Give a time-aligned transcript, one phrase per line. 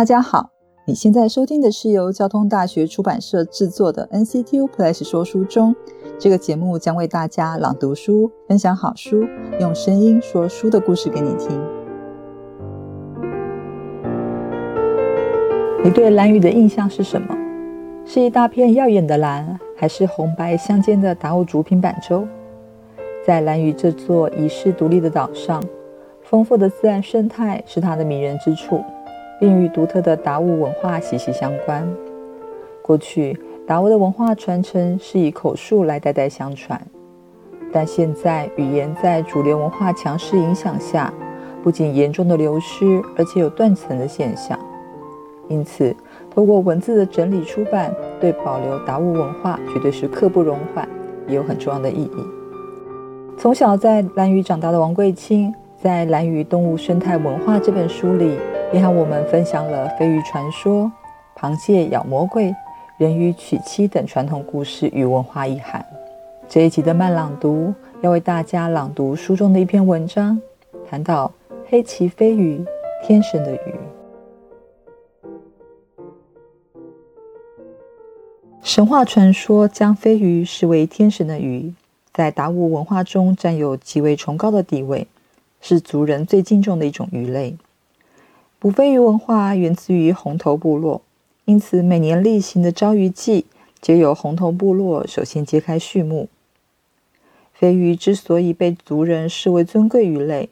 [0.00, 0.48] 大家好，
[0.86, 5.76] 你现在收听的是由交通大学出版社制作的 NCTU Plus 说书中。
[6.18, 9.26] 这个节目将为大家朗读书，分享好书，
[9.60, 11.50] 用声音说书的故事给你听。
[15.84, 17.36] 你对蓝屿的印象是什么？
[18.06, 22.26] 是一大片耀眼的蓝，还是红白相间的达悟族平板舟？
[23.22, 25.62] 在蓝屿这座遗世独立的岛上，
[26.22, 28.82] 丰富的自然生态是它的迷人之处，
[29.40, 31.84] 并与独特的达悟文化息息相关。
[32.82, 33.36] 过去，
[33.66, 36.80] 达悟的文化传承是以口述来代代相传，
[37.72, 41.12] 但现在语言在主流文化强势影响下，
[41.62, 44.58] 不仅严重的流失，而且有断层的现象。
[45.48, 45.94] 因此，
[46.30, 50.88] 透过文字的整理出版，对保留达悟文化绝对是刻不容缓，
[51.26, 52.24] 也有很重要的意义。
[53.38, 58.36] 从小在兰屿长大的王贵清，在《兰屿动物生态文化》这本书里，
[58.72, 60.90] 也和我们分享了飞鱼传说、
[61.36, 62.54] 螃蟹咬魔鬼。
[62.98, 65.84] 人鱼娶妻等传统故事与文化意涵。
[66.46, 67.72] 这一集的慢朗读
[68.02, 70.40] 要为大家朗读书中的一篇文章，
[70.88, 71.32] 谈到
[71.66, 72.62] 黑鳍飞鱼，
[73.02, 73.74] 天神的鱼。
[78.62, 81.72] 神话传说将飞鱼视为天神的鱼，
[82.12, 85.08] 在达悟文化中占有极为崇高的地位，
[85.62, 87.56] 是族人最敬重的一种鱼类。
[88.60, 91.00] 捕飞鱼文化源自于红头部落。
[91.46, 93.46] 因此，每年例行的招鱼季，
[93.80, 96.28] 皆由红头部落首先揭开序幕。
[97.54, 100.50] 飞鱼之所以被族人视为尊贵鱼类，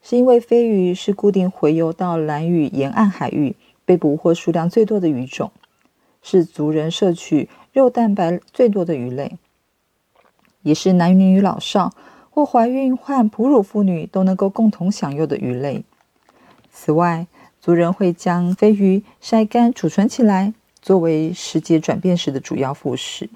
[0.00, 5.50] 是因为飞鱼是固定回游到蓝屿沿岸海域被捕获数量最多的鱼种，
[6.22, 9.36] 是族人摄取肉蛋白最多的鱼类，
[10.62, 11.92] 也是男女老少
[12.30, 15.82] 或怀孕患哺乳妇女都能够共同享用的鱼类。
[16.70, 17.26] 此外，
[17.60, 23.28] 族人会将飞鱼晒干储存起来，作为时节转变时的主要副食。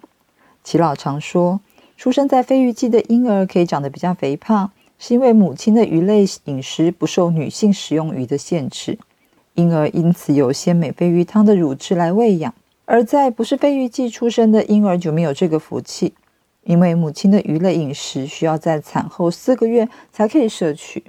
[0.62, 1.60] 齐老常说，
[1.96, 8.96] 出生在飞鱼季的婴儿可以长得比较肥胖，是因为母亲的鱼类饮食不受女性食用鱼的限制，
[9.54, 12.54] 婴儿因此有鲜美飞鱼汤的乳汁来喂养。
[12.84, 16.14] 而在不是飞鱼季出生的婴儿就没有这个福气，
[16.64, 21.02] 因为母亲的鱼类饮食需要在产后四个月才可以摄取。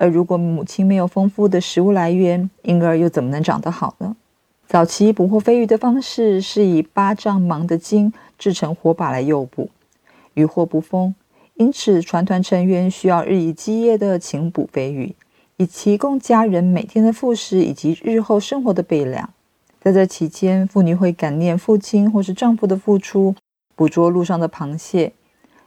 [0.00, 4.16] 而如果母亲没有丰富的食物来源，婴儿又怎么能长得好呢？
[4.68, 9.70] 早期捕获飞鱼的方式是以八丈芒的茎制成火把来诱捕，
[10.34, 11.14] 渔获不丰，
[11.54, 15.16] 因此船团成员需要日以继夜的勤捕飞鱼，
[15.56, 19.28] 以提供家人每天的副食以及日后生活的备粮。
[19.80, 23.34] 在这期间，妇女会感念父亲或是丈夫的付出，
[23.74, 25.12] 捕捉路上的螃蟹。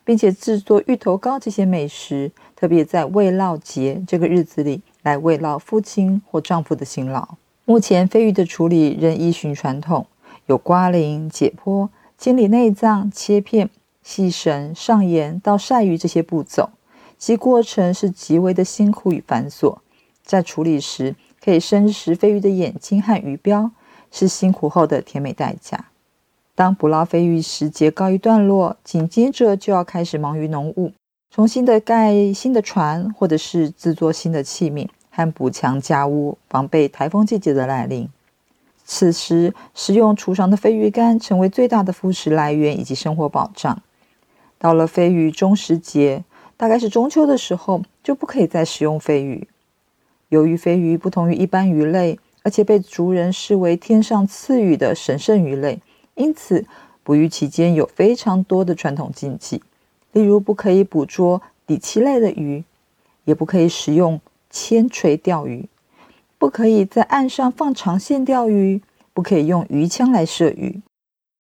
[0.04, 7.36] 并且制作芋头糕这些美食，特别在慰劳节这个日子里来慰劳父亲或丈夫的辛劳。
[7.66, 10.08] 目前飞鱼的处理仍依循传统，
[10.48, 13.70] 有刮鳞、解剖、清理内脏、切片、
[14.04, 16.70] 细绳、上盐到晒鱼这些步骤，
[17.18, 19.78] 其过程是极为的辛苦与繁琐。
[20.24, 23.72] 在处理时，可以生食飞鱼的眼睛和鱼标，
[24.12, 25.91] 是辛苦后的甜美代价。
[26.62, 30.92] 当捕捞飞鱼时节告一段落，紧接着就要开始忙于农务，
[31.32, 38.08] 重新的盖新的船，或者是制作新的器皿和补强家屋，防备台风季节的来临。
[38.84, 43.82] 此时，食用厨房的飞鱼干成为最大的副食来源以及生活保障。
[44.60, 46.24] 到了飞鱼中时节，
[46.58, 49.48] 大概是中秋的时候，就不可以再食用飞鱼。
[50.30, 55.82] 由于飞鱼不同于一般鱼类，而且被族人视为天上赐予的神圣鱼类。
[56.16, 56.66] 因此，
[57.04, 59.62] 捕鱼期间有非常多的传统禁忌，
[60.12, 62.64] 例如不可以捕捉底栖类的鱼，
[63.26, 65.68] 也不可以使用铅锤钓鱼，
[66.38, 68.82] 不可以在岸上放长线钓鱼，
[69.14, 70.82] 不可以用鱼枪来射鱼，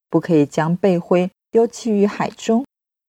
[0.09, 2.65] 不可以将背灰丢弃于海中，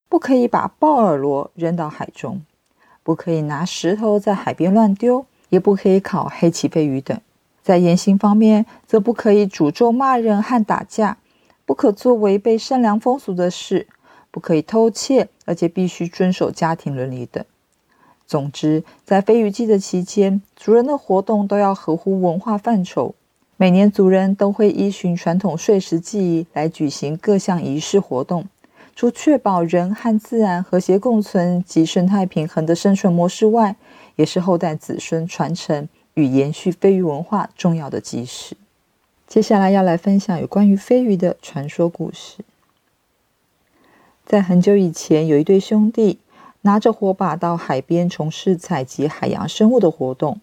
[0.09, 2.43] 不可以把鲍尔螺扔到海中，
[3.03, 7.19] 不可以拿石头在海边乱丢，也不可以烤黑鳍飞鱼等。
[7.62, 11.17] 在言行方面，则不可以诅咒骂人和打架。
[11.73, 13.87] 不可做违背善良风俗的事，
[14.31, 17.43] 不可以偷窃，而且必须遵守家庭伦理等。
[18.27, 23.15] 总之，在飞鱼季的期间，族人的活动都要合乎文化范畴。
[23.57, 28.45] 每年，族人都会依循传统岁时记忆来举行各项仪式活动，
[28.95, 33.75] 除确保人和自然和谐共存及生态平衡的生存模式外，
[34.17, 38.55] 也是后代子孙传承与延续飞鱼文化重要的基石。
[39.32, 42.44] 接下来要来分享有关于飞鱼的传说故事。
[44.26, 46.19] 在很久以前，有一对兄弟
[46.61, 50.38] 拿着火把到海边从事采集海洋生物的活动。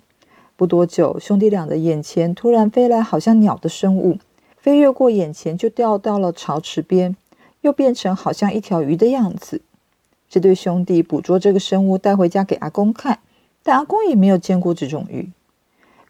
[0.56, 4.18] 不多久，兄弟俩的眼前突然飞来好像鸟的生物，
[4.58, 7.16] 飞越过眼前就掉到了潮池边，
[7.62, 9.62] 又变成好像一条鱼的样子。
[10.28, 13.20] 这对兄弟捕捉这个生物带回家给阿公看，
[13.62, 15.30] 但阿公也没有见过这种鱼。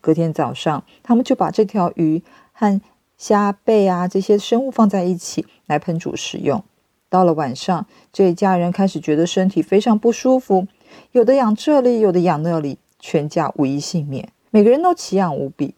[0.02, 2.80] 隔天早上，他们就把这条鱼和
[3.18, 6.64] 虾、贝啊这些生物放在一起来烹煮食用。
[7.10, 10.68] 到了晚上，这一家人开始觉得身体非常不舒服，
[11.12, 14.30] 有的痒这里，有的痒那里，全家无一幸免。
[14.52, 15.74] 每个人都奇痒无比。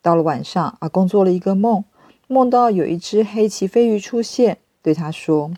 [0.00, 1.84] 到了晚上，阿公做了一个梦，
[2.28, 5.50] 梦到有一只黑鳍飞鱼出现，对他说：“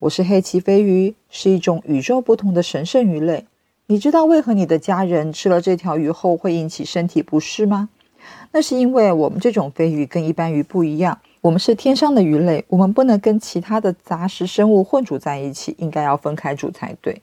[0.00, 3.46] 我是黑鳍飞鱼，是一种与众不同的神圣鱼类。
[3.86, 7.90] 你知道为何你的家人吃了这条鱼后会引起身体不适吗？
[8.52, 17.20] 那是因为我们这种飞鱼跟一般鱼不一样，我们是天上的鱼类，我们不能跟其他的杂食生物混煮在一起，应该要分开煮才对。”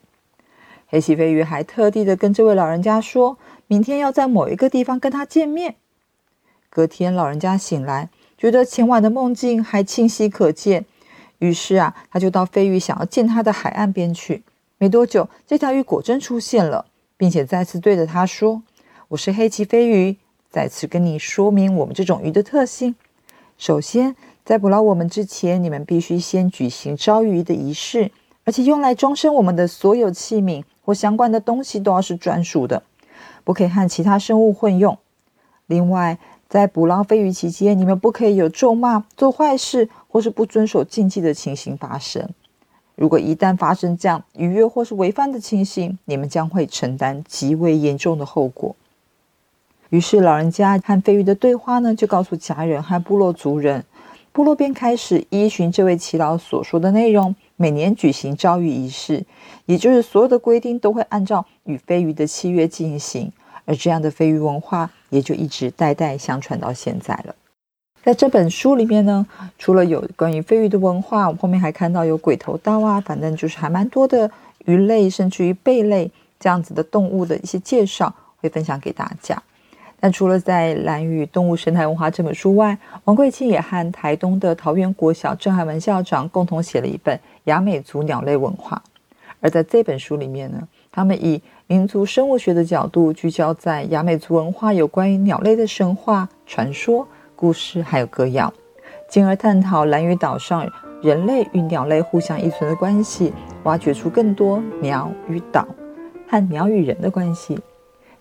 [0.88, 3.38] 黑鳍飞鱼还特地的跟这位老人家说。
[3.68, 5.76] 明天要在某一个地方跟他见面。
[6.70, 10.84] 隔天，老人家醒来，觉得前晚的梦境还清晰可见，
[11.40, 14.44] 于是啊，他就到飞鱼想要见他的海岸边去。
[14.82, 18.64] 没多久，这条鱼果真出现了，并且再次对着他说
[19.10, 20.18] ：“我是黑鳍飞鱼，
[20.50, 22.96] 再次跟你说明我们这种鱼的特性。
[23.60, 28.12] 首先，在捕捞我们之前，你们必须先举行招鱼的仪式，
[28.44, 32.82] 而且用来装身我们的所有器皿或相关的东西都要是专属的。”
[33.46, 34.98] 不可以和其他生物混用。
[35.68, 36.18] 另外，
[36.50, 42.28] 在捕捞飞鱼期间，你们不可以有咒骂、做坏事或是不遵守禁忌的情形发生。
[42.96, 48.76] 如果一旦发生这样逾越或是违反的情形，你们将会承担极为严重的后果。
[49.90, 53.84] 于是，老人家和飞鱼的对话呢，就告诉家人和部落族人，
[54.32, 57.36] 部落便开始依循这位耆老所说的内容。
[57.58, 59.24] 每年举行招鱼仪式，
[59.66, 63.32] 也就是所有的规定都会按照与飞鱼的契约进行，
[63.66, 67.36] 而这样的飞鱼文化也就一直代代相传到现在了。
[68.04, 69.26] 在这本书里面呢，
[69.60, 74.30] 除了有关于飞鱼的文化，我后面还看到有鬼头刀啊，反正就是还蛮多的
[74.66, 76.10] 鱼类，甚至于贝类
[76.40, 79.42] 这样子的动物的一些介绍，会分享给大家。
[80.00, 87.20] 但除了在《蓝屿动物生态文化》这本书外，王贵清也和台东的桃园国小郑汉文校长共同写了一本。
[87.44, 88.82] 雅美族鸟类文化，
[89.40, 97.08] 而在这本书里面呢，他们以民族生物学的角度，聚焦在雅美族文化有关于鸟类的神话、传说、
[97.42, 98.54] 故事，还有歌谣，
[99.10, 100.64] 进而探讨蓝屿岛上
[101.02, 103.34] 人类与鸟类互相依存的关系，
[103.64, 105.68] 挖掘出更多鸟与岛
[106.30, 107.60] 和鸟与人的关系。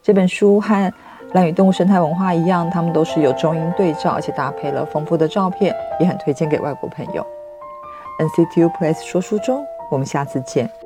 [0.03, 0.91] 这本书和
[1.33, 7.23] 蓝屿动物生态文化一样，他们都是有中英对照，而且搭配了丰富的照片，也很推荐给外国朋友。
[8.19, 10.80] NCTU Plus 说书中，我们下次见。